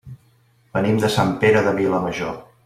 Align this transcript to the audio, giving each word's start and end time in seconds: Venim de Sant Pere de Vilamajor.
Venim 0.77 0.97
de 1.03 1.11
Sant 1.17 1.37
Pere 1.45 1.63
de 1.69 1.75
Vilamajor. 1.83 2.35